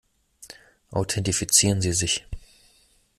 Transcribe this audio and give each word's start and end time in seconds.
Authentifizieren 0.89 1.79
Sie 1.83 1.93
sich! 1.93 2.25